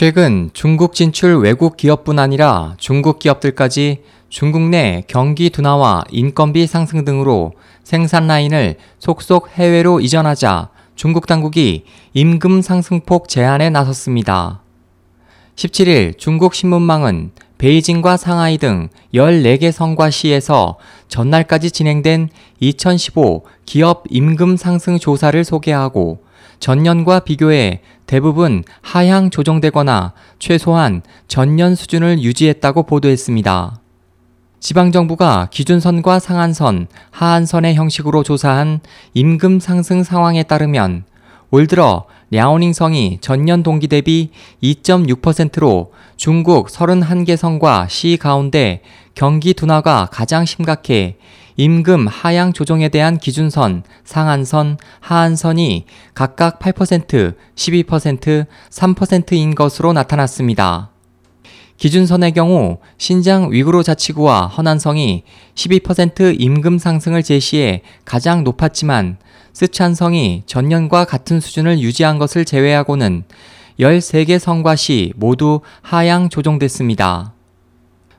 최근 0.00 0.48
중국 0.54 0.94
진출 0.94 1.36
외국 1.40 1.76
기업뿐 1.76 2.18
아니라 2.18 2.74
중국 2.78 3.18
기업들까지 3.18 4.00
중국 4.30 4.62
내 4.62 5.04
경기 5.06 5.50
둔화와 5.50 6.04
인건비 6.10 6.66
상승 6.66 7.04
등으로 7.04 7.52
생산 7.84 8.26
라인을 8.26 8.76
속속 8.98 9.50
해외로 9.50 10.00
이전하자 10.00 10.70
중국 10.96 11.26
당국이 11.26 11.84
임금 12.14 12.62
상승폭 12.62 13.28
제한에 13.28 13.68
나섰습니다. 13.68 14.62
17일 15.56 16.16
중국 16.16 16.54
신문망은 16.54 17.32
베이징과 17.58 18.16
상하이 18.16 18.56
등 18.56 18.88
14개 19.12 19.70
성과 19.70 20.08
시에서 20.08 20.78
전날까지 21.08 21.70
진행된 21.70 22.30
2015 22.60 23.44
기업 23.66 24.04
임금 24.08 24.56
상승 24.56 24.98
조사를 24.98 25.44
소개하고 25.44 26.22
전년과 26.58 27.20
비교해 27.20 27.80
대부분 28.10 28.64
하향 28.82 29.30
조정되거나 29.30 30.14
최소한 30.40 31.02
전년 31.28 31.76
수준을 31.76 32.20
유지했다고 32.20 32.82
보도했습니다. 32.82 33.78
지방정부가 34.58 35.46
기준선과 35.52 36.18
상한선, 36.18 36.88
하한선의 37.12 37.76
형식으로 37.76 38.24
조사한 38.24 38.80
임금 39.14 39.60
상승 39.60 40.02
상황에 40.02 40.42
따르면 40.42 41.04
올 41.52 41.68
들어 41.68 42.06
랴오닝성이 42.32 43.18
전년 43.20 43.62
동기 43.62 43.86
대비 43.86 44.30
2.6%로 44.60 45.92
중국 46.16 46.66
31개 46.66 47.36
성과 47.36 47.86
시 47.88 48.16
가운데 48.20 48.82
경기 49.14 49.54
둔화가 49.54 50.08
가장 50.10 50.44
심각해 50.44 51.16
임금 51.56 52.06
하향 52.06 52.52
조정에 52.52 52.88
대한 52.88 53.18
기준선, 53.18 53.84
상한선, 54.04 54.78
하한선이 55.00 55.86
각각 56.14 56.58
8%, 56.58 57.34
12%, 57.54 58.46
3%인 58.70 59.54
것으로 59.54 59.92
나타났습니다. 59.92 60.90
기준선의 61.76 62.32
경우 62.32 62.78
신장 62.98 63.50
위구르 63.50 63.82
자치구와 63.82 64.48
허난성이 64.48 65.24
12% 65.54 66.36
임금 66.38 66.78
상승을 66.78 67.22
제시해 67.22 67.80
가장 68.04 68.44
높았지만 68.44 69.16
스촨성이 69.54 70.42
전년과 70.44 71.06
같은 71.06 71.40
수준을 71.40 71.80
유지한 71.80 72.18
것을 72.18 72.44
제외하고는 72.44 73.24
13개 73.80 74.38
성과 74.38 74.76
시 74.76 75.14
모두 75.16 75.60
하향 75.80 76.28
조정됐습니다. 76.28 77.32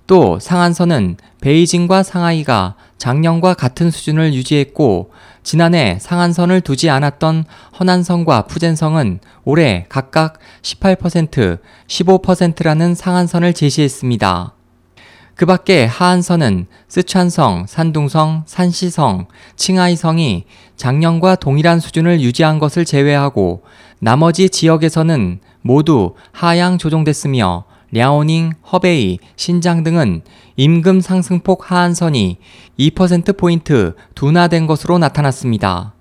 또 0.07 0.39
상한선은 0.39 1.17
베이징과 1.41 2.03
상하이가 2.03 2.75
작년과 3.01 3.55
같은 3.55 3.89
수준을 3.89 4.35
유지했고 4.35 5.09
지난해 5.41 5.97
상한선을 5.99 6.61
두지 6.61 6.91
않았던 6.91 7.45
허난성과 7.79 8.43
푸젠성은 8.43 9.21
올해 9.43 9.87
각각 9.89 10.37
18%, 10.61 11.57
15%라는 11.87 12.93
상한선을 12.93 13.53
제시했습니다. 13.53 14.53
그 15.33 15.47
밖에 15.47 15.85
하한선은 15.85 16.67
스촨성, 16.89 17.65
산둥성, 17.67 18.43
산시성, 18.45 19.25
칭하이성이 19.55 20.45
작년과 20.75 21.37
동일한 21.37 21.79
수준을 21.79 22.21
유지한 22.21 22.59
것을 22.59 22.85
제외하고 22.85 23.63
나머지 23.97 24.47
지역에서는 24.47 25.39
모두 25.63 26.13
하향 26.33 26.77
조정됐으며 26.77 27.65
랴오닝, 27.91 28.53
허베이, 28.71 29.19
신장 29.35 29.83
등은 29.83 30.21
임금 30.55 31.01
상승폭 31.01 31.71
하한선이 31.71 32.37
2%포인트 32.79 33.95
둔화된 34.15 34.67
것으로 34.67 34.97
나타났습니다. 34.97 35.93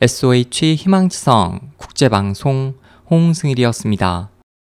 SOH 0.00 0.74
희망지성 0.76 1.72
국제방송 1.76 2.74
홍승일이었습니다. 3.10 4.30